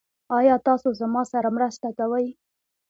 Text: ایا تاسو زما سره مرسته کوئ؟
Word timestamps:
ایا 0.37 0.55
تاسو 0.67 0.87
زما 1.01 1.21
سره 1.31 1.49
مرسته 1.57 1.87
کوئ؟ 1.97 2.27